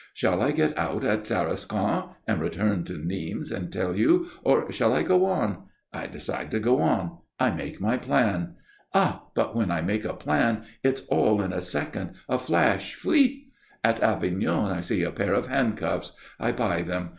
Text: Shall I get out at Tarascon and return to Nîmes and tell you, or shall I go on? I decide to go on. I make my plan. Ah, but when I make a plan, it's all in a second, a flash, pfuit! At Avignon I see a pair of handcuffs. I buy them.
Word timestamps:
Shall 0.15 0.41
I 0.41 0.51
get 0.51 0.75
out 0.79 1.03
at 1.03 1.25
Tarascon 1.25 2.15
and 2.27 2.41
return 2.41 2.83
to 2.85 2.93
Nîmes 2.93 3.51
and 3.51 3.71
tell 3.71 3.95
you, 3.95 4.29
or 4.43 4.71
shall 4.71 4.93
I 4.93 5.03
go 5.03 5.25
on? 5.25 5.65
I 5.93 6.07
decide 6.07 6.49
to 6.49 6.59
go 6.59 6.81
on. 6.81 7.19
I 7.39 7.51
make 7.51 7.79
my 7.79 7.97
plan. 7.97 8.55
Ah, 8.95 9.25
but 9.35 9.55
when 9.55 9.69
I 9.69 9.81
make 9.83 10.03
a 10.03 10.15
plan, 10.15 10.63
it's 10.83 11.01
all 11.01 11.39
in 11.39 11.53
a 11.53 11.61
second, 11.61 12.13
a 12.27 12.39
flash, 12.39 12.95
pfuit! 12.97 13.43
At 13.83 14.01
Avignon 14.01 14.71
I 14.71 14.81
see 14.81 15.03
a 15.03 15.11
pair 15.11 15.35
of 15.35 15.45
handcuffs. 15.45 16.13
I 16.39 16.51
buy 16.51 16.81
them. 16.81 17.09